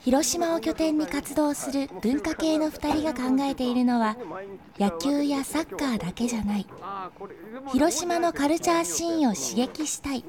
[0.00, 4.16] 広島を拠点に活動する文化系の2人が考えているのは
[4.78, 6.66] 野球やサッカーだけじゃない。
[7.72, 10.24] 広島のカルチャーシーンを刺激したい。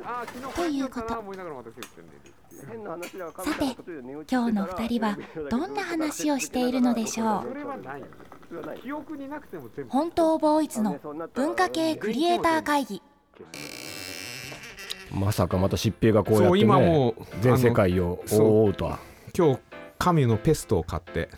[0.55, 1.07] ということ。
[1.09, 1.15] さ
[3.59, 3.75] て
[4.31, 5.17] 今日の2人は
[5.49, 7.47] どんな話をしているのでしょう？
[9.89, 10.99] 本当ボーイズの
[11.33, 13.01] 文化系クリエイター会議。
[15.11, 18.99] まさかまた疾病がこうやって、ね、今も全世界を覆うとは
[19.37, 19.59] 今日
[19.97, 21.29] 神のペストを買って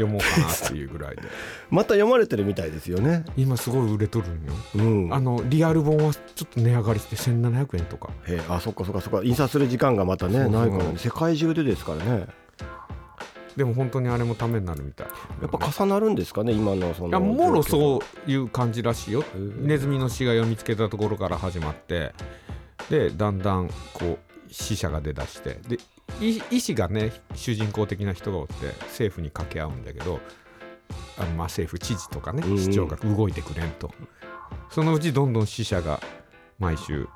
[0.00, 1.22] 読もうかなっていうぐらいで。
[1.70, 3.24] また読まれてるみたいですよね。
[3.36, 8.10] 今すごい売れとるんよ、うん、あのリアル本はちょっと値上がりして1700円とか。
[8.26, 9.22] へえあそっかそっかそっか。
[9.22, 10.94] 印刷する時間がまたねないからね。
[10.96, 12.26] 世界中でですからね。
[13.56, 15.06] でも本当にあれもためになるみたい。
[15.42, 19.22] やっぱ重なるんですかね今のそのいやもろうそういう感じらしいよ。
[19.22, 22.14] ーネズミの死骸を見つけたところから始まって
[22.88, 24.18] でだんだんこう
[24.52, 25.78] 死者が出だしてでい
[26.20, 30.20] 医師がね主人公的な人がおって政府に掛け合うんだけど
[31.18, 33.90] あのまあ政府知事とかねうん市長が動いてくれんと。
[34.70, 36.00] そのうちどんどん死者が
[36.58, 37.08] 毎週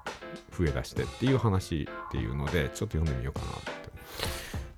[0.56, 3.84] 増えだしてっていう話っていうのでちょっと読んでみようかなって。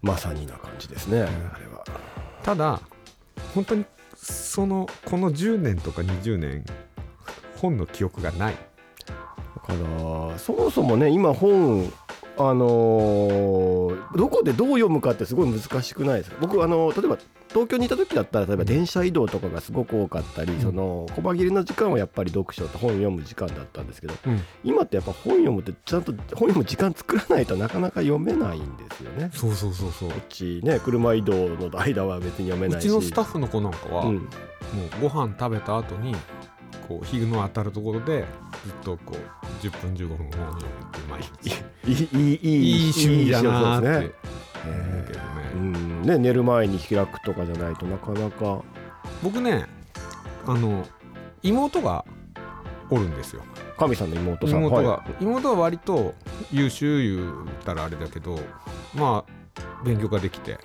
[0.03, 1.85] まさにな感じですね、あれは。
[2.43, 2.81] ただ
[3.55, 6.65] 本当にそのこの10年とか20年
[7.57, 8.55] 本の記憶がない。
[9.07, 9.15] だ
[9.63, 11.93] からそもそもね今本
[12.39, 16.37] あのーどこでどう読むかってすごい難しくないですか？
[16.41, 20.61] 僕あの例えば東京にいた時だったら例えば電車移動とかがすごく多かったり、ん。
[20.61, 24.41] その小切れの時間はやっぱり読書と本読む時間だったんですけどうん。
[24.65, 29.31] 今ってやっぱ本読むってちゃんと本読む時間作らないとなかなか読めないんですよね。
[29.33, 30.11] そうそうそうそう。
[30.11, 32.89] こっちね車移動の間は別に読めうないし。
[32.89, 34.29] ちのスタッフの子なんかは、うん、もう
[35.03, 36.15] ご飯食べた後に
[36.89, 38.25] こう日の当たるところで
[38.67, 44.11] ずっとこう10分15分放尿って毎日いいいいいい趣味だなって思う
[45.07, 48.63] けどね,、うんね寝る前に開くとかじゃないとなかなか
[49.23, 49.67] 僕ね
[50.47, 50.85] あの
[51.45, 52.05] 妹が
[52.91, 53.43] おるんですよ
[53.79, 56.15] 神さんの妹さん妹が、はい、妹は割と
[56.51, 58.41] 優秀言ったらあれだけど
[58.95, 60.59] まあ勉強ができて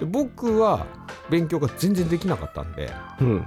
[0.00, 0.86] で僕は
[1.30, 3.46] 勉強が全然できなかったんで、うん、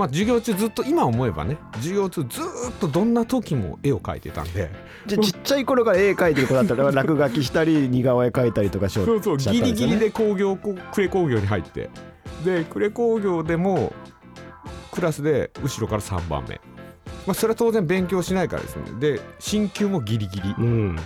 [0.00, 4.70] まあ授業中ずっと今思えばね授業中ずーっとどんな時も絵を描いてたんで。
[5.06, 9.94] じゃあちっちゃい頃から絵描いてる子だったら落書きしたり似顔絵描いたりとかしよそうそうしちゃったんですよね。
[9.94, 11.90] ギリギリで工業こ呉工業に入って。
[12.46, 13.92] で呉工業でも
[14.90, 16.60] クラスで後ろから3番目、
[17.26, 18.84] まあ、それは当然勉強しないからですね。
[18.98, 20.54] で進級もギリギリ。
[20.56, 20.96] うん。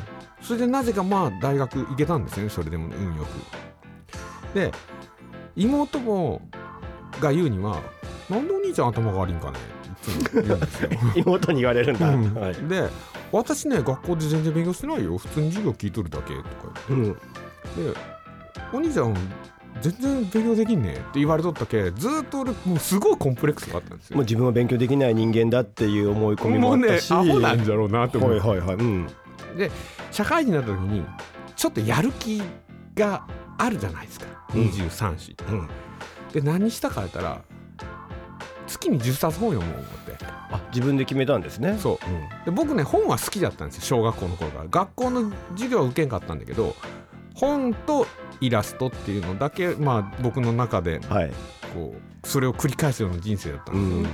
[0.41, 4.55] それでなぜかまあ大学行けたんですよねそれでもね運よく。
[4.55, 4.71] で
[5.57, 6.43] 妹も
[7.21, 7.81] が言うには
[8.29, 9.59] 「なんでお兄ちゃん頭が悪いんかね?」
[9.95, 10.91] いつも言うんですよ。
[11.17, 12.35] 妹に言われるんだ、うん。
[12.35, 12.55] はい。
[12.69, 12.89] で
[13.33, 15.17] 私ね学校で全然勉強してないよ。
[15.17, 16.49] 普通に授業聞いとるだけとか
[16.91, 17.21] うん、言って。
[17.85, 17.95] で
[18.73, 19.15] お兄ちゃん
[19.81, 24.17] 全然勉強できんねって言われとったけずーっと俺もうすごいコンプレックスがあったんですよ。
[24.17, 27.13] もう自分は勉強できない人間だっていう思い込みもうねもあったし。
[27.13, 28.77] アホなんじゃろうなって思う、はいはいはい。
[28.77, 29.09] うん。
[30.11, 31.05] 社会人になった時に
[31.57, 32.43] ちょっとやる気
[32.95, 33.27] が
[33.59, 34.27] あるじゃないですか。
[34.55, 34.63] うん。
[34.67, 35.69] 23歳って、うん。
[36.33, 37.43] で何したかやったら
[38.75, 40.25] 月に10冊本読もう思って。
[40.27, 41.77] あ自分で決めたんですね。
[41.79, 42.07] そう。
[42.07, 42.45] うん。
[42.45, 44.65] で僕ね本は好きだったんですよ小学校の頃から。
[44.71, 46.75] 学校の授業は受けんかったんだけど
[47.35, 48.07] 本と
[48.41, 51.33] イラストっていうのだけまあ僕の中ではい、
[51.75, 54.09] こうそれを繰り返すような人生だったんうですよね、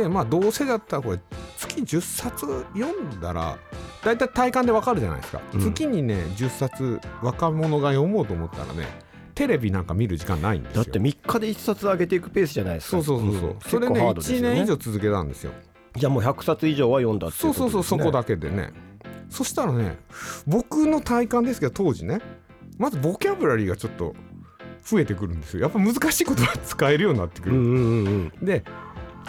[0.00, 1.20] ん、でまあどうせだったらこれ
[1.56, 3.58] 月10冊読んだら
[4.04, 5.60] 大体体感でわかるじゃないですか、うん。
[5.60, 8.86] 月にね10冊若者が読もうと思ったらね
[9.34, 10.84] テレビなんか見る時間ないんですよ。
[10.84, 13.02] だって3日で1冊上げていくペースじゃないですか。
[13.02, 13.56] そうそうそうそう、ん。
[13.60, 15.52] それね結構ハードですよ1年以上続けたんですよ
[15.96, 18.72] じゃあもう100冊以上は読んだっていそうそうそうそこだだけでね。
[19.30, 19.98] そしたらね
[20.46, 22.20] 僕の体感ですけど当時ね
[22.78, 24.14] まずボキャブラリーがちょっと
[24.84, 25.62] 増えてくるんですよ。
[25.62, 28.44] やっぱ難しいことは使えるようになってくる、うんうんうんうん。
[28.44, 28.64] で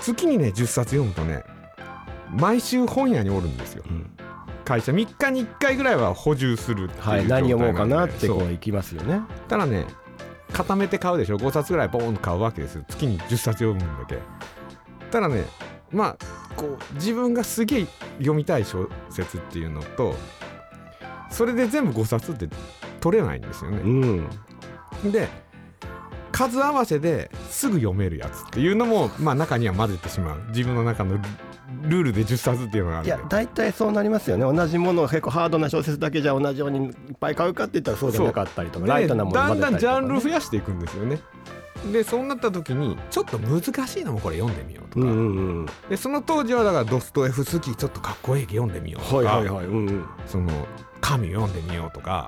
[0.01, 1.43] 月にね10冊読むとね
[2.31, 3.83] 毎週本屋におるんですよ。
[3.87, 4.09] うん
[4.65, 9.21] 会社3日に1回ぐらいは補充するっていうはい、何読もうかなってこういきますよね。
[9.47, 9.85] ただね
[10.51, 11.37] 固めて買うでしょ。
[11.37, 12.85] 5冊ぐらいボーンと買うわけですよ。
[12.87, 14.19] 月に10冊読むんだけ。
[15.11, 15.43] ただね
[15.91, 16.17] まあ
[16.55, 17.87] こう自分がすげえ
[18.19, 20.15] 読みたい小説っていうのと
[21.29, 22.47] それで全部5冊って
[22.99, 23.77] 取れないんですよね。
[23.79, 25.27] うん、で
[26.33, 30.41] 数合わせですぐ読めるやつっていうのも、まあ、中には混ぜてしまう。
[30.49, 31.21] 自分の中のル
[31.83, 34.43] ルールで10冊っていうのがあるいや大体そうなりますよね。
[34.43, 41.19] 同じものを結構ハードな小説だけじゃ同じようにいっぱい買うかって言ったらそうじゃなかったりとかでライトなものだんだんジャンルを増やしていくんですよね。
[41.91, 45.65] でそうなった時にちょっと難しいのもこれ読んでみようとか、うんうんうん。
[45.89, 49.65] でその当時はだからドストエフスキーちょっとかっこいい読んでみようとか、はいはいはい。
[49.65, 50.05] うんうん。
[50.25, 50.49] その
[51.01, 52.27] 神読んでみようとか。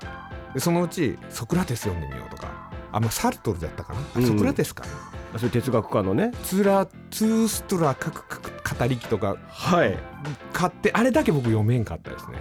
[0.56, 4.26] でそのうちソクラテス読んでみようとかあまあサルトルだったかな、あうん。
[4.26, 4.84] ソクラテスか
[5.32, 6.32] なそういう哲学家のね。
[6.44, 9.96] ツラツーストラかくかく語りきとかはい
[10.52, 12.38] 買ってあれだけ僕読めんかったですね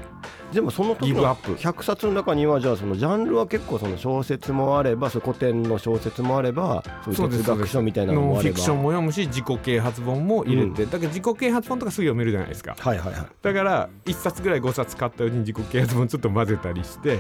[0.51, 17.19] でもその時のギブアップ100冊の中にはじゃあそのジャンルは結構その小説もあればそ古典の小説もあればそういう哲学書みたいなのノンもあればフィクションも読むし自己啓発本も入れて、だけど自己啓発本とかすぐ読めるじゃないですかはいはいはいだから1冊ぐらい5冊買ったうちに自己啓発本ちょっと混ぜたりして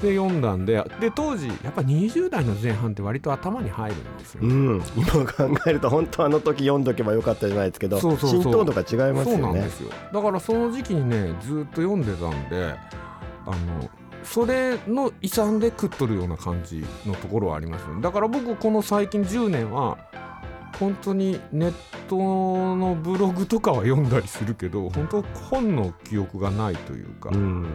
[0.00, 8.42] で読んだんでで当時やっぱ20代の前半って割と頭に入るんですよ、うん、今考えると本当あの時読んどけばよかったじゃないですけどそうそうそう。
[8.42, 9.90] 浸透度が違いますそうよねなんですよ。
[10.12, 12.74] だからその時期にねずっと読んでたんで
[13.46, 13.90] あの
[14.22, 18.02] それの遺産で食っとるような感じのところはありますね。
[18.02, 19.96] だから僕この最近10年は
[20.78, 21.72] 本当にネッ
[22.08, 27.66] トのブログとかは読んだりするけど本当本の記憶がないというか、うん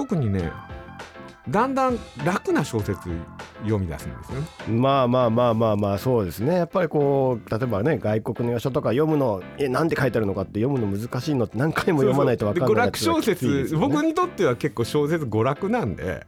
[0.00, 0.50] 特にね
[1.46, 3.10] だんだん楽な小説
[3.64, 4.46] 読み出すんですよね。
[4.68, 6.54] まあまあまあまあまあそうですね。
[6.54, 16.26] やっぱりこう例えばね外国の書とか読むのえなんて書いてあるのかって読むの難しいのって何回も読まないと分かんない娯楽小説、僕にとっては結構小説娯楽なんで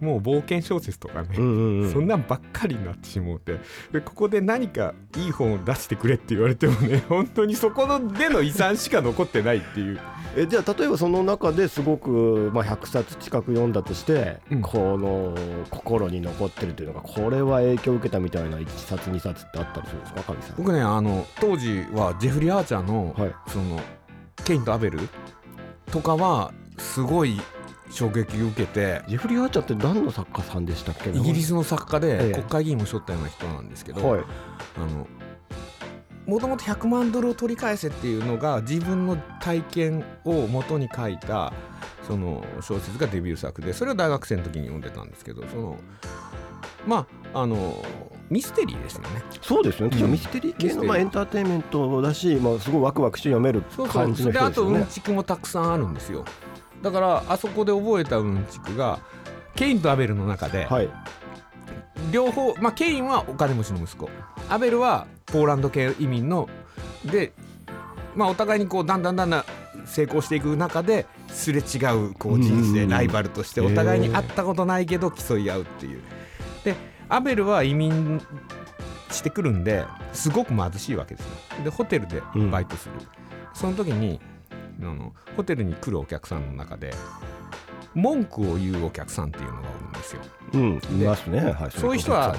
[0.00, 1.92] もう冒険小説とかね、うんうんうん。
[1.92, 3.58] そんなんばっかりになってしもうて
[3.92, 10.00] でここで何かいい本を出してくれって言われてもね本当にそこのでの遺産しか残ってないっていう
[10.36, 14.62] えじゃあ例えばその中ですごく、まあ、100冊近く読んだとして、うん。
[14.62, 15.34] この
[15.70, 20.22] 心に残ってるというのがこれは影響を受けたみたいな1冊2冊ってあったりするんですか？
[20.22, 20.56] 神さん。
[20.56, 23.34] 僕ねあの当時はジェフリー・アーチャーの,、はい。
[23.48, 23.80] その
[24.44, 25.00] ケインとアベル
[25.90, 27.40] とかはすごい
[27.90, 31.10] 衝撃を受けてジェフリー・アーチャーって何の作家さんでしたっけ？
[31.10, 32.28] イギリスの作家ええ。
[32.28, 34.20] で国会議員もしょったような人なんですけど、はい。
[34.76, 35.06] あの
[36.26, 41.52] もともと100万ドルを取り返せっていうのが自分の体験を元に書いた
[42.06, 45.78] その小説がデビュー作でそれを大学生の時に読んでたんですけどその
[46.86, 47.82] まああの
[48.30, 49.08] ミステリーですよね。
[49.42, 54.86] そうですよね、うんミステリー系の、まあ、エンターテインメントだし、まあ、すごいワクワクして読めるそう感じので人ですよねあとうん。
[54.86, 56.24] ちくもたくさんあるんですよ。
[56.82, 59.00] だからあそこで覚えたうんちくが
[59.54, 60.88] ケインとアベルの中で、はい、
[62.10, 64.08] 両方、まあ、ケインはお金持ちの息子
[64.48, 66.48] アベルはポーランド系移民の
[67.04, 67.32] で、
[68.14, 69.44] まあ、お互いにこうだんだんだんだん
[69.86, 71.78] 成功していく中ですれ違
[72.08, 76.02] うこう人うんうんうん生ライバルとしてお互いに会ったことないけど競い合うっていう。
[76.64, 76.76] で
[77.08, 78.20] アベルは移民
[79.10, 81.64] してくるんですごく貧しいわけですよ。
[81.64, 82.94] でホテルでバイトする、
[83.52, 84.20] その時に
[84.80, 86.94] あのホテルに来るお客さんの中で
[87.94, 90.22] 文句を言うお客さんっていうのがおるんですよ。
[90.54, 92.34] うん、いますね、はい、そういう人は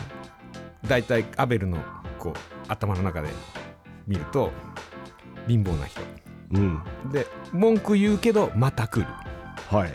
[0.88, 1.78] 大体アベルの
[2.20, 3.30] こう頭の中で
[4.08, 4.52] 見ると
[5.48, 6.02] 貧乏な人。
[6.54, 6.82] うん、
[7.12, 9.08] で文句言うけどまた来る。
[9.70, 9.92] はい、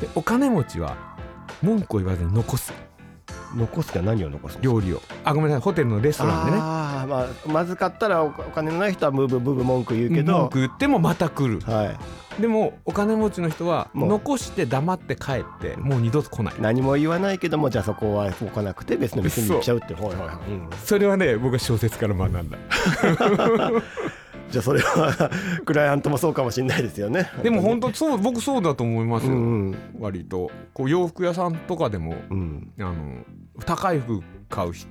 [0.00, 0.96] でお金持ちは
[1.62, 2.72] 文句を言わずに残す。
[3.54, 5.00] 残すか何を残すの料理を。
[5.24, 5.62] あごめんなさい。
[5.62, 6.58] ホテルのレストランでね
[7.06, 11.60] まあ、まずかったらおお金のない人はブーブーブーブー文句言うけ文ど、句言ってもまた来る。
[11.60, 11.96] は
[12.38, 16.54] い、でもお金持ちの人は残して黙って帰ってもう二度と来ない。
[16.60, 20.68] 何も言わないけどもじゃあそこは来なくて別の店に行っちゃうってはいはいはい、うん。
[20.84, 22.58] それはね僕は小説から学んだ
[24.50, 25.30] じゃあそれは
[25.64, 27.30] クライアントもそうかもしれないですよね。
[27.42, 30.50] でも本当そう僕そうだと思いますよ、うん割と。
[30.72, 32.72] こう洋服屋さんとかでもうん。
[32.78, 32.94] あの
[33.64, 34.86] 高い服買うひ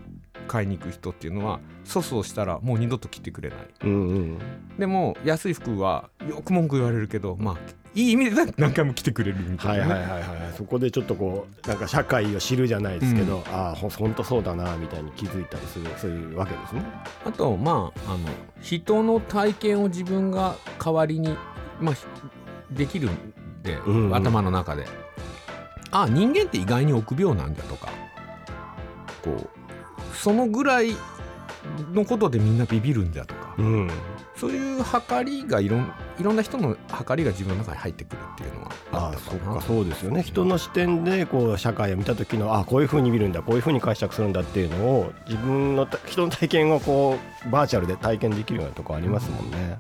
[0.47, 3.57] 買いに行く人っていうのは粗相したらもう二度と着てくれない。
[3.83, 4.38] うんうん。
[4.77, 7.57] でも安い服はよく文句言われるけどまあ
[7.95, 10.53] いい意味で何回も着てくれるみたなね、はいいはいはいはい。
[10.57, 16.83] そこでちょっとこうなんか社会を知るじゃないですけど、ああほ本当そうだなみたいに気づいたりするそういうわけですね。
[17.25, 18.27] あとまああの
[18.62, 21.38] 人の体験を自分が代わりに、
[21.79, 22.05] まあ、ひ
[22.71, 24.15] できるんで、うんうん。
[24.15, 24.85] 頭の中で。
[25.91, 27.89] あ人間って意外に臆病なんだとか
[29.23, 29.50] こう
[30.13, 30.96] そのぐらい
[31.93, 33.89] のことでみんなビビるんだとかうん。
[34.36, 36.75] そういう計りがいろんいろんな人の
[37.08, 39.51] 計りが自分の中に入ってくるっていうのはあったかな。
[39.51, 39.62] そっか。
[39.62, 40.24] そうですよね。
[40.24, 47.17] 人の視点でこう社会を見た時のあこういうふうに見るんだこういうふうに解釈するんだっていうのを自分のた人の体験をこ
[47.48, 49.79] うバーチャルで体験できるようなとこありますもんね。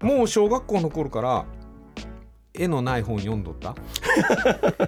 [0.00, 1.44] もう小学校の頃から
[2.54, 3.74] 絵のない本読んどった？
[4.44, 4.86] だか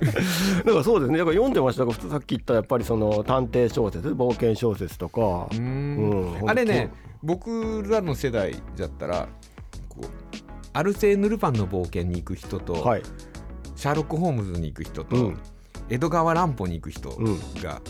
[0.64, 1.18] らそうですね。
[1.18, 1.84] だから読んでました。
[1.84, 5.48] だからさっき言ったやっぱりその探偵小説冒険小説とか。
[5.52, 6.42] うん。
[6.44, 6.50] ん。
[6.50, 6.90] あれね
[7.22, 9.28] 僕らの世代だったら
[9.88, 10.04] こう
[10.74, 13.02] アルセーヌ・ルパンの冒険に行く人と、はい。
[13.76, 15.38] シャーロック・ホームズに行く人と、うん。
[15.88, 17.38] 江戸川乱歩に行く人うん。
[17.62, 17.80] が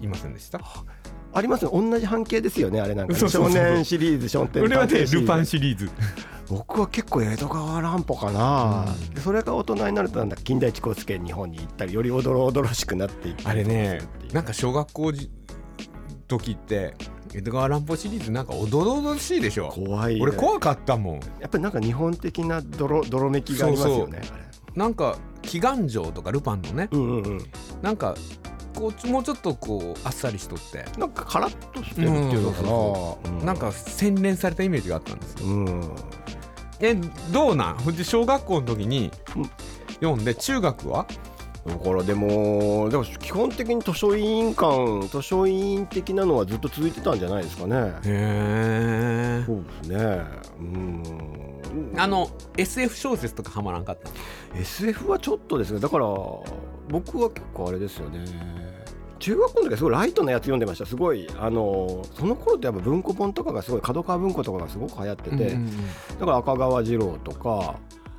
[0.00, 0.60] いませんでした、
[1.34, 3.18] ありますね同じ半径ですよねあれなんかね。
[3.18, 3.52] そうそうそう。
[3.52, 5.90] 少年シリーズ少年俺はねルパンシリーズ。
[6.48, 9.14] 僕は結構江戸川乱歩かな、うん。
[9.14, 14.00] でそれが大人になるとなんだ近代一高介日本に行ったりよりおどろおどろしくなっていったあれね
[14.32, 15.30] なんか小学校じ
[16.28, 16.94] 時って
[17.34, 24.42] 江戸川乱歩シリーズなんかおどろおどろしいでしょ怖い、ね、俺怖かったもんやっぱりなんか日本的な泥泥めきがありますよねあれ
[24.74, 27.38] なんか祈願城とかルパンのねうんうんうん
[27.80, 28.14] なんか
[28.82, 32.68] こうもうちょっとこうあっさりしとって、なんかカラッとしてるっていうのかな、
[33.30, 33.38] うん。
[33.38, 33.46] うん。
[33.46, 35.46] なんか洗練されたイメージがあったんですよ。
[35.46, 35.96] うん。
[36.80, 36.94] え
[37.32, 38.04] どうなん？
[38.04, 39.50] 小学校の時にうん。
[40.00, 41.06] 読んで中学は？
[41.64, 47.76] だからでもでも基本的に図書委員館図書委員的なのはずっと続いてたんじゃないですかね。
[47.76, 50.24] へえそうですね。
[50.58, 51.94] うん。
[51.96, 54.10] あの SF 小説とかハマらんかった
[54.58, 55.78] SF はちょっとですね。
[55.78, 56.06] だから
[56.88, 58.24] 僕は結構あれですよね
[59.22, 60.84] 中学校の時はすごいライトなやつ読んでました。
[60.84, 65.58] すごいあのその頃ってやっぱ文庫本とかがすごい角川文庫とかがすごく流行ってて、
[66.18, 67.76] だから赤川次郎とか、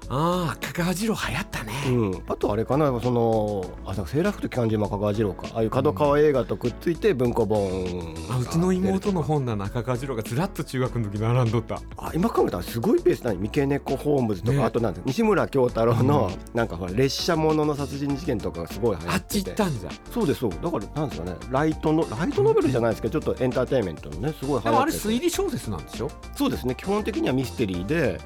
[0.09, 11.81] ああ赤川次郎流行ったね、うん、あとあれかなそのあセーラー服と機関銃も赤川次郎かああいう角川映画とくっついて文庫本があうちの妹の本棚赤川次郎がずらっと中学の時並んどった。
[11.97, 14.63] あ今考えたらすごいペースな三毛猫ホームズとか、ね。
[14.63, 19.89] あとなんです西村京太郎の、なんかほら列車ものの殺人事件とかがすごい流行あってってち行ったんじゃ。
[19.89, 20.51] んそうですそう。
[20.51, 21.35] だからなんですかね。
[21.49, 24.97] ライトのライトノベルじゃないですけどちょっとエンターテインメントのねすごい流行ってて。
[24.97, 26.11] 推理小説なんでしょ？
[26.35, 26.75] そうですね。
[26.75, 28.19] 基本的にはミステリーで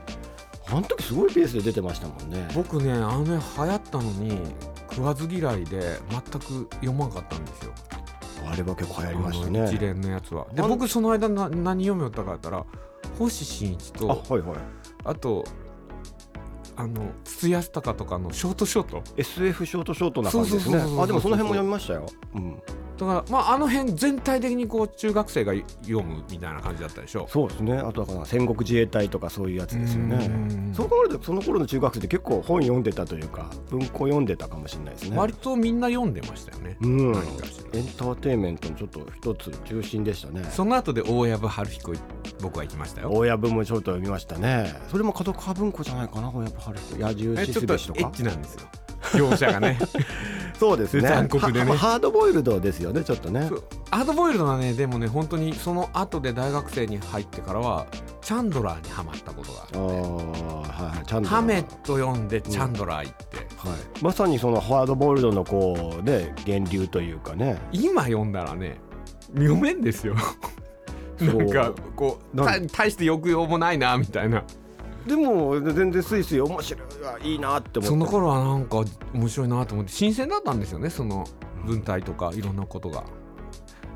[0.70, 2.48] あの時すごいペースで出てましたもんね。
[2.54, 4.40] 僕ねあのね流行ったのに
[4.90, 7.74] 食わず嫌いで全く読まんかったんですよ。
[8.46, 10.48] あれは結構流行りましたあの一ね連のやつは。
[10.54, 12.66] で僕その間な何読みよったかやったら
[13.18, 14.58] 星新一あとはいはい。
[15.06, 15.46] あと
[16.76, 19.04] あの筒安隆とかのショートショート。
[19.16, 20.78] SF ショートショートな感じですね。
[20.78, 22.06] あでもその辺も読みましたよ、
[22.36, 22.62] うん、
[23.06, 27.27] だからまああの辺全体的にこう中学生が読むみたいな感じだったでしょ。
[27.30, 27.77] そうですね。
[27.77, 35.18] あとは戦国自衛隊とかそういうやつですようんねそう考えるとその頃の中学生って結構本読んでたというか文庫読んでたかもしれないですね。
[35.18, 37.16] 割とみんな読んでましたよね、うん。
[37.74, 40.44] エンターテインメントのちょっと一つ中心でしたね。
[40.51, 41.94] その後で大藪春彦
[42.42, 43.12] 僕は行きましたよ。
[43.12, 44.74] 大藪もちょっと読みましたね。
[44.89, 46.98] それも角川文庫じゃないかな大藪春彦。
[47.00, 48.68] 野獣シえちょっとエッチなんですよ。
[49.13, 49.77] 描写がね
[50.60, 51.08] そうですね。
[51.08, 51.72] 残酷でね。
[51.74, 53.50] ハードボイルドですよねちょっとね。
[53.92, 57.86] ハードボイルドはねでもね本当にその後で大学生に入ってからは
[58.22, 59.78] チャンドラーにはまったことがあって。
[59.78, 67.58] はいハメット読んでチャンドラー行って、はい、まさにそのハードボイルドのこうね源流というかね。
[67.72, 68.78] 今読んだらね
[69.34, 70.16] 読めんですよ。
[71.20, 74.44] なんかこう大して抑揚もないなみたいな。
[75.08, 76.86] でも全然スイスイ面白
[77.24, 78.84] いいいなって思ってその頃はなんか
[79.14, 81.26] 面白いなと思って新鮮だったんですよねその
[81.66, 83.04] 文体とかいろんなことが。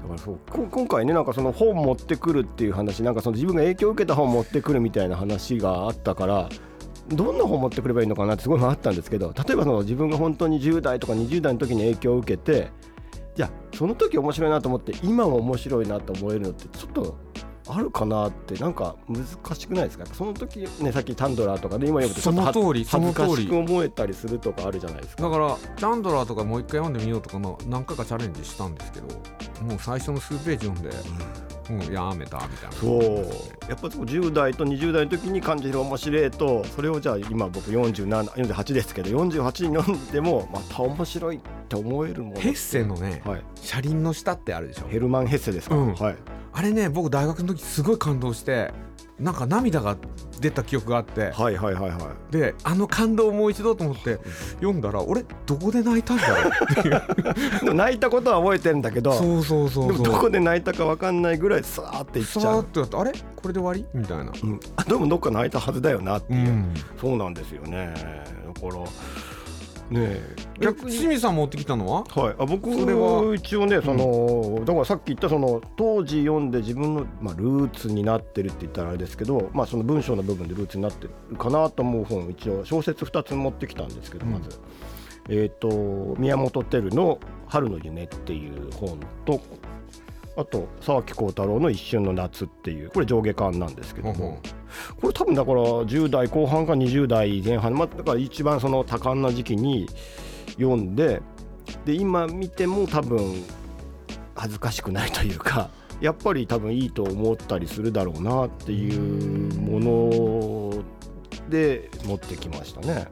[0.01, 6.49] だからそうこ今回ねなんかその本持ってくるっていう話なんかその自分が影響を受けた本持ってくるみたいな話があったから
[7.09, 12.71] どんな本持ってくればいいのかなってすごいのあったんですけど例えばその自分が本当に10代とか20代の時に影響を受けて
[13.35, 17.17] じゃあその時面白いなと思って今も面白いなと思えるのってちょっと
[17.73, 19.25] あるかなってなんか難
[19.55, 20.05] しくないですか？
[20.07, 25.23] その時ねさっきタンドラーとかで今読むとその通りその通り恥ずかしく思えたりするとかあるじゃないですか。
[25.23, 29.07] だからチャンドラーとかもう一回読んでみようとかの何回かチャレンジしたんですけど
[29.63, 30.89] もう最初の数ページ読んで
[31.69, 32.75] もうやめたみたいな。
[32.75, 33.25] そう。
[33.69, 44.87] やっぱ10代と20代の時に感じる面白いとそれをじゃあ今僕47 48ですけど48に読んでもまた面白いって思えるものヘッセのねはい、車輪の下ってあるでしょ？
[44.87, 45.93] ヘルマン・ヘッセですか、うん。
[45.93, 46.15] はい、
[46.53, 48.71] あれね僕大学の時すごい感動して
[49.19, 49.97] なんか涙が
[50.39, 51.29] 出た記憶があって。
[51.31, 51.97] はいはいはいは
[52.29, 52.33] い。
[52.33, 54.17] であの感動をもう一度と思って
[54.55, 56.51] 読んだら俺どこで泣いたんだろう？
[56.79, 56.87] って
[57.67, 57.73] いう。
[57.75, 63.11] 泣いたことは覚えてるんだけどそうそうそうでもどこで泣いたか分かんないぐらいさーっていっちさゃう、ーっとやってあれ？
[63.11, 63.85] これで終わり？
[63.93, 64.31] みたいな。
[64.43, 66.73] うん、あでもどっか泣いたはずだよなっていう、うん。
[66.99, 67.93] そうなんですよね。
[68.55, 68.83] だから
[69.91, 70.35] ねえ。
[70.61, 70.91] 逆に。
[70.91, 72.05] 清水さん持ってきたのは？
[72.05, 73.35] はい、あ僕それは。
[73.35, 84.59] 一応ねその、だからさっき言ったその当時読んで自分の、まあ、ルーツになってるって言ったらあれですけど、まあ、その文章の部分でルーツになってるかなと思う本一応小説2つ持ってきたんですけどまず、
[85.29, 89.41] えっ、と宮本照の「春の夢」っていう本と
[90.37, 94.39] あと沢木耕太郎の「一瞬の夏」っていうこれ上下巻なんですけども、
[94.99, 99.87] これ多分だから10代後半か20代前半、まあ、だから一番その多感な時期に
[100.57, 101.21] 読んで
[101.85, 103.43] で今見ても多分
[104.35, 110.83] 恥ずかしくないというかやっぱり多分いいと思ったりするだろうなっていうもの
[111.49, 113.07] で持ってきましたね。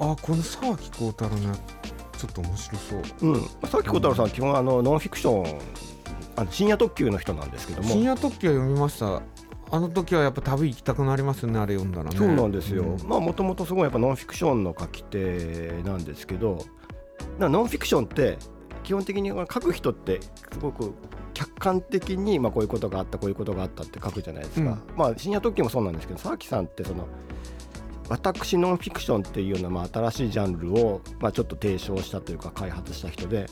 [0.00, 1.54] あこの沢木耕太郎の
[2.16, 3.28] ちょっと面白そう。
[3.28, 5.60] うん、さっき小太郎さん基本あのノンフィクション
[6.36, 7.88] あの深夜特急の人なんですけども。
[7.88, 9.20] 深夜特急は読みました
[9.70, 12.16] あの時はやっぱ旅行きたくなりますよねあれ読んだらね。
[12.16, 13.08] そうなんですよ、うん。
[13.08, 16.64] まあもともとすごいやっぱノンフィクションの書き手なんですけど
[17.38, 18.38] なノンフィクションって
[18.82, 20.20] 基本的に書く人って
[20.52, 20.94] すごく
[21.34, 24.96] 客観的に、まあ、こういうことがあったこういうことがあったって書くじゃないですか、うん。
[24.96, 27.06] まあ深夜特急もそうなんですけど沢木さんってその
[28.08, 33.46] 私ノンフィクションっていうような、まあ、新しいジャンルを、まあ、ちょっと提唱したというか開発した人で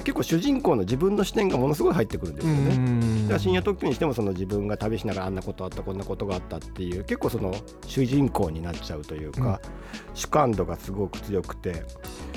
[0.00, 2.74] 結構主人公の自分の視点がものすごい入ってくるんですよね。
[2.74, 3.22] うん。
[3.22, 7.54] だから深夜特急にしてもその自分が旅しながらあんなことあったこんなことがあったっていう結構その
[7.86, 9.60] 主人公になっちゃうというか、
[10.14, 11.84] 主観度がすごく強くて、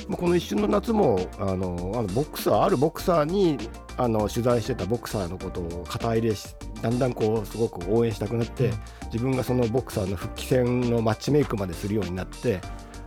[0.07, 3.57] まあ、この一瞬の夏もあのあのボクサーあるボクサーに
[3.97, 8.71] あの取材してたボクサーのことを肩入れしだんだんこうすごく応援したくなって、
[9.05, 12.59] 自分がそのボクサーの復帰戦のマッチメイクまでするようになって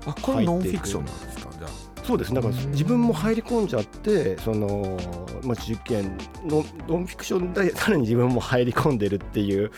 [0.07, 1.53] あこれノンフィクションなんですか？
[1.59, 1.71] じゃあ
[2.07, 2.37] そうですね。
[2.37, 2.71] だからうん。
[2.71, 4.97] 自分も入り込んじゃってその、
[5.43, 9.73] まあ、事件のノンフィクションで さらに自分も入り込んでるっていう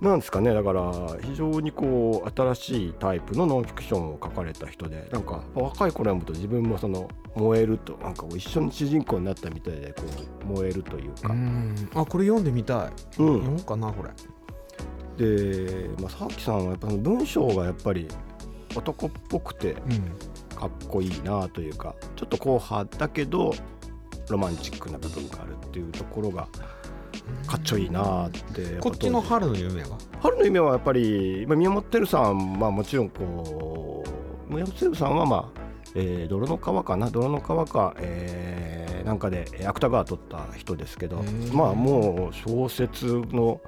[0.00, 0.54] なんですかね。
[0.54, 10.04] だから非常にこう新しいタイプのノンフィクションを書かれた人でなんか若い頃読むと自分もその燃えるとなんか一緒に主人公になったみたいでこ
[10.44, 11.74] う燃えるというか、うん。
[11.94, 12.86] あこれ読んでみた
[13.18, 13.38] い、うん。
[13.40, 14.10] 読もうかなこれ。
[15.18, 18.08] で、まあ、沢木さんはやっぱ文章がやっぱり
[18.74, 23.54] 男っぽくてうんかっこいいなというかちょっと硬派だけど
[24.28, 26.48] ロマンチックな部分があるっていうところが
[27.46, 29.98] かっちょいいなってこっちの春の夢は？
[30.20, 34.04] 春の夢はやっぱり、まあ、宮本照さんはもちろんこ
[34.48, 35.60] う宮本照さんはまあ、
[35.94, 37.10] えー泥の川かな？
[37.10, 43.60] 泥の川か、えーなんかでえー芥川取った人ですけどまあもう小説の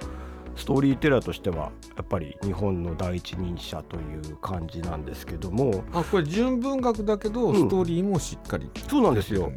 [0.55, 3.99] ストーリーテラーとしてはやっぱり日本の第一人者とい
[4.31, 5.83] う感じなんですけども。
[5.93, 7.55] あこれ純文学だけど、うん。
[7.55, 8.69] ストーリーもしっかり。
[8.89, 9.51] そうなんですよ。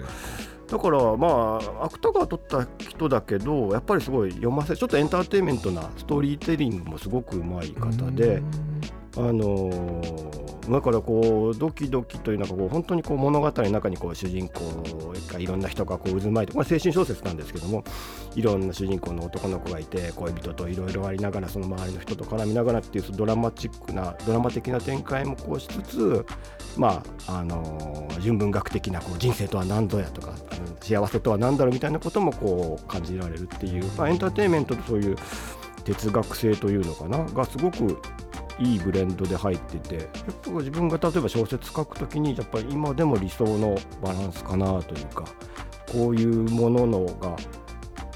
[0.66, 8.42] だからまあ芥川取った人だけどやっぱりすごい読ませちょっとエンターテインメントなストーリーテリングもすごくうまい方で
[9.16, 17.84] あのーだからこうドキドキというなんかこう本当にこう物語の中にこう主人公がいろんな人がこう渦巻いてこれ青春小説なんですけども
[18.34, 26.26] いろんな主人公の男の子がいて恋人といろいろありながらその周りの人と絡みながらっていうドラマチックなドラマ的な展開もこうしつつ
[26.76, 30.34] まああの純文学的なこう人生とは何ぞやとか
[30.80, 35.16] 幸せとは何だろうみたいなこともこう感じられるっていう、まあ、エンターテインメントとそういう
[35.84, 38.00] 哲学性というのかながすごく
[38.58, 40.06] いいブレンドで入っててやっ
[40.44, 45.24] ぱ自分が例えば小説書くときにやっぱり今でも理想のバランスかなというか
[45.92, 47.36] こういうもののが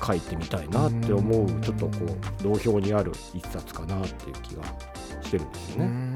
[0.04, 4.64] 書いてみたいなって思うちょっとこう同票にある一冊かなっていう気が
[5.22, 6.07] してるんですよね。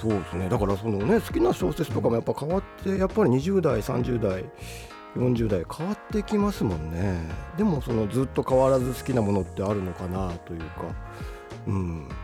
[0.00, 0.48] そうですね。
[0.48, 4.44] だからそのね好きな小説とかもやっぱ変わってやっぱり20代30代
[5.16, 7.18] 40代変わってきますもんね。
[7.56, 10.66] でもそのずっと変わらず好きなものってあるのかなというか。
[11.66, 12.14] うん、なる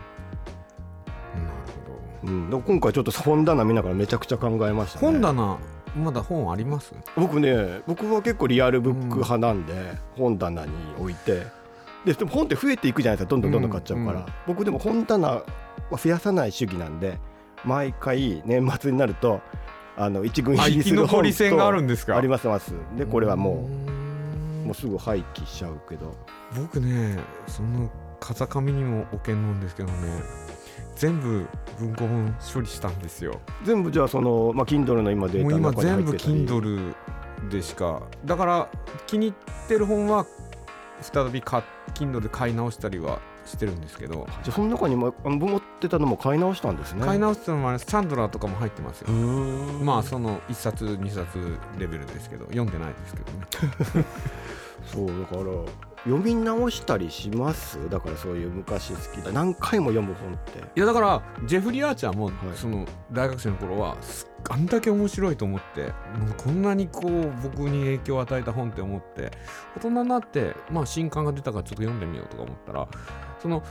[2.23, 5.05] うん、だから今回ちょっと本棚見ながらめちゃくちゃ考えましたね。
[5.05, 5.57] ほど本棚
[5.95, 6.93] まだ本あります？
[7.15, 9.73] 僕ね僕は結構リアルブック派なんで、
[10.15, 11.45] 本棚に置いて。
[12.05, 13.29] ででも本って増えていくじゃないですか。
[13.29, 14.33] どんどんどんどん買っちゃうから、うんうん。
[14.47, 15.43] 僕でも本棚は
[15.91, 17.19] 増やさない主義なんで
[17.65, 19.41] 毎回年末になると
[19.95, 22.17] あの一軍入りする本残り戦があるとんですか？
[22.17, 22.73] ありますます。
[22.97, 23.67] でこれはも
[24.63, 26.15] うもうすぐ廃棄しちゃうけど。
[26.55, 29.97] 僕ねその風上にも置けんのんですけどね
[30.95, 31.45] 全部
[31.77, 33.41] 文庫本処理したんですよ。
[33.63, 36.45] 全部じゃあその、まあ、Kindle の今デーもう今タの中に入全部ってたり。
[36.45, 36.95] Kindle
[37.49, 38.69] でしかだから
[39.05, 40.25] 気に入ってる本は
[41.01, 47.05] 再び買 Kindle で買い直したりはしてるんですけど、じゃあその中にもあの持ってたのも買い直したんですね。
[47.05, 49.09] 買い直したのもあれサンドラーとかも入ってますよ。
[49.11, 54.05] まあその1冊2冊レベルですけど読んでないですけどね。
[54.85, 57.89] そうだから読み直したりします？
[57.89, 60.59] だからそういう昔好きだ何回も読む本って。
[60.75, 62.33] いやだからジェフリー・アーチャーも、い。
[62.55, 65.91] その大学生の頃はすあんだけ面白いと思って
[66.37, 69.31] こんなにこう僕に影響を与えた本って思って
[69.75, 72.87] 大人になってまあ新刊が出たからちょっと読んでみようとか思ったら
[73.39, 73.61] その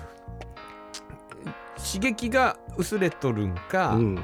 [1.76, 4.18] 刺激が薄れとるんか、うん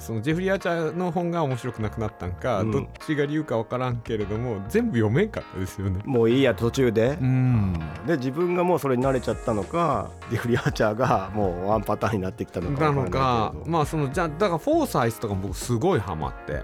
[0.00, 2.70] そのジェフリー・アーチャーの本が面白くなくなったんか、うん。
[2.70, 6.00] どっちが理由か分からんけれども全部読めんかったですよね。
[6.04, 7.74] もういいや途中で、うん。
[8.06, 16.62] で自分がもうそれに慣れちゃったのかディフリアーチャーがもうワンパターンになってきたのかなのわかまあそのじゃあだからフォーサイスとかも僕すごいハマって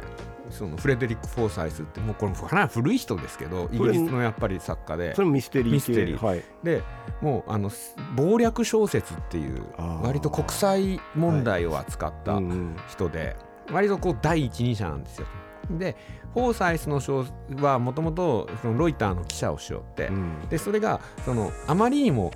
[0.56, 5.14] そのフレデリック・フォーサイスってもうこれかなり古い人ですけどイギリスのやっぱり作家で。
[5.14, 5.74] それもミステリー系。
[5.74, 6.24] ミステリー。
[6.24, 6.44] はい。
[6.62, 6.82] で
[7.20, 7.70] もうあの
[8.16, 9.64] 謀略小説っていう
[10.02, 12.40] 割と国際問題を扱った
[12.88, 13.36] 人で
[13.70, 15.26] 割とこう第一人者なんですよ。
[15.70, 15.96] で
[16.32, 17.26] フォーサイスの小
[17.60, 20.48] はもともとロイターの記者をしよって、うん。
[20.48, 22.32] でそれがそのあまりにも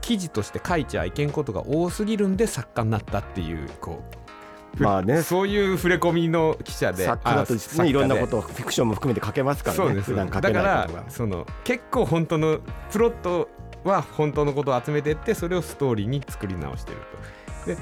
[0.00, 4.25] 記事として書いちゃいけんことが多すぎるんで作家になったっていうこう
[4.78, 5.22] まあね。
[5.24, 10.10] そういう触れ込みの記者で作家だとねいろんなことをフィクションも含めて書けますからねそうです。
[10.10, 12.58] 普段書けだからその結構本当の
[12.90, 13.48] プロット
[13.84, 16.98] は本当のことを集めてってそれをストーリーに作り直してる
[17.64, 17.70] と。
[17.74, 17.78] で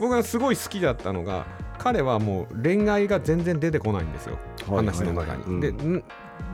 [0.00, 1.44] 僕がすごい好きだったのが
[1.78, 4.34] 彼はもう恋愛が全然出てこないんですよ。
[4.34, 6.04] はい話の中に、はいはいでん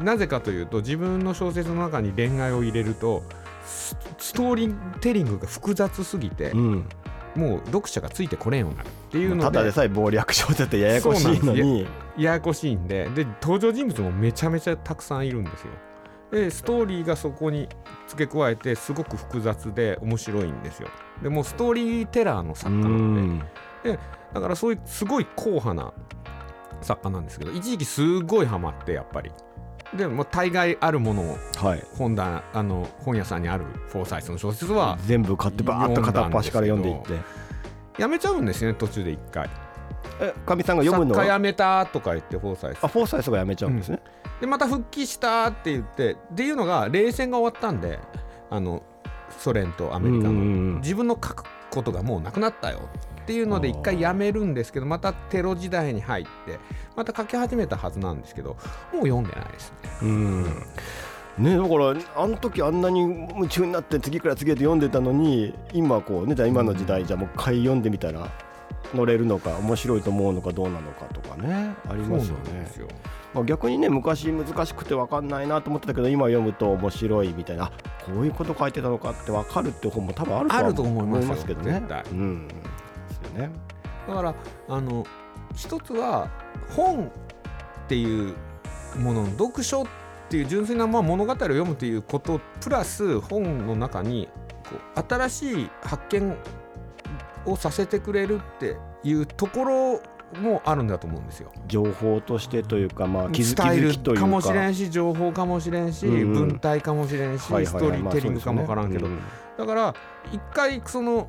[0.00, 3.22] なぜかというと自分の小説の中に恋愛を入れると
[3.66, 6.88] スストーリーテリングが複雑すぎて、うん。
[7.36, 11.86] もう読者がついてこれんようになるっていうのただででさえ謀略小説ってややこしいのに。
[12.18, 13.08] ややこしいんで。
[13.10, 15.72] で登場人物もめちゃめちゃたくさんいるんですよ。
[16.32, 17.68] でストーリーがそこに
[18.08, 20.88] 付け加えてすごく複雑で面白いんですよ。
[21.22, 23.38] でもうストーリーテラーの作家なの
[23.84, 23.98] で。
[24.32, 25.92] だからそういうすごい硬派な
[26.80, 29.30] 作家なんですけど一時期すごいハマってやっぱり。
[29.96, 31.84] でもう大概あるものをはい。
[31.96, 37.44] 本棚あの本屋さんにあるフォーサイスの小説は全部買ってバーッと片っ端から読んでいって
[37.98, 39.48] やめちゃうんですよね途中で一回。
[40.20, 41.16] えかみさんが読むのは？
[41.16, 42.78] 作家やめたとか言ってフォーサイス。
[42.82, 44.00] あフォーサイスがやめちゃうんですね。
[44.40, 47.98] でまた復帰したって言ってっていうのが冷戦が終わったんで
[48.50, 48.82] あの
[49.38, 50.30] ソ連とアメリカの。
[50.30, 50.80] うんうんうん。
[50.80, 52.88] 自分の書くことがもうなくなったよ
[53.22, 56.58] っていうので一回やめるんですけどまたテロ時代に入って
[56.94, 58.50] また書き始めたはずなんですけど
[58.92, 59.76] もう読んでないですね。
[60.02, 60.66] うん
[61.38, 68.30] ねだからあの時あんなに夢中になって次から次へと読んでたのに今こうねじゃあ今の時代じゃあもう一回読んでみたら
[68.94, 72.70] 乗れるのか面白いと思うのかどうなのかとかねありますよね。
[72.78, 72.88] よ。
[73.34, 77.72] まあ、逆にね昔難しくて分かんないなと思ってたけど今読むと面白いみたいなあ
[78.06, 81.46] こういうこと書いてたのかって分かるって本も多分あるとはあると思いますよ。
[81.46, 81.82] けどね。
[82.12, 82.48] うん。
[82.48, 83.50] ですよね。
[84.06, 84.34] だから
[84.68, 85.04] あの
[85.54, 86.30] 一つは
[86.76, 87.10] 本っ
[87.88, 88.34] ていう
[88.98, 89.86] ものの読書
[90.24, 94.28] っていう純粋なまあ物語を読むっていうことプラス本の中に
[94.68, 96.34] こう新しい発見
[97.46, 100.00] をさせてくれるっていうところ
[100.40, 101.52] もあるんだと思うんですよ。
[101.68, 103.54] 情報としてというかまあ気づ
[103.90, 109.94] きというかかもしれんし情報かもしれんし、うん文体かもしれんし、はいはいはいストーリーテリングかもわからんけど、まあだから
[110.32, 111.28] 一回その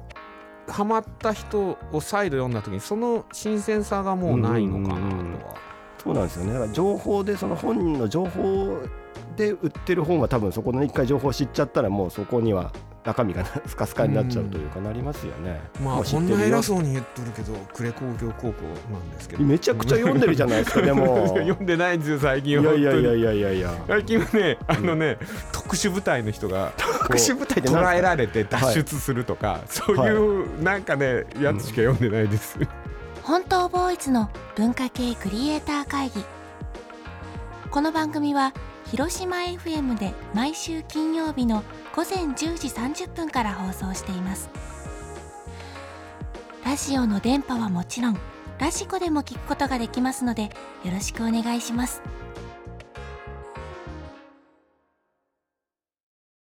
[0.67, 5.11] ハマった人を再度読んだ時にその新鮮さがもうないのかなとは。
[5.11, 5.35] うんうんうん
[6.05, 6.53] そうなんですよね。
[6.53, 8.77] だから情報でその本人の情報
[9.35, 12.71] で売ってる本は多分そこの一回情報知っちゃったらもうそこには
[13.03, 15.61] 中身がスカスカになっちゃうというかなりますよね。
[15.83, 19.43] まあこんな偉そうに言っとるけど呉工業高校なんですけど。
[19.43, 20.19] めちゃくちゃ読ん。
[20.19, 21.27] でるじゃないですかでも。
[21.27, 23.51] 読んでないんですよ最近いはやいやいや本いやいや。
[23.53, 23.83] いや。
[23.87, 25.17] 最近はねあのね、
[25.51, 27.81] 特殊部隊の人が特殊部隊ですか？
[27.81, 32.57] られて脱出するとか、そういうなんかねやつしか読んでないです、
[33.25, 36.23] 本当ボーイズの文化系クリエイター会議。
[37.71, 38.53] この番組は
[38.91, 41.63] 広島 FM で毎週金曜日の
[41.95, 42.67] 午前10時
[43.07, 44.51] 30分から放送しています。
[46.63, 48.19] ラジオの電波はもちろん
[48.59, 50.51] ラジコでも聞くことができますので
[50.83, 52.03] よろしくお願いします。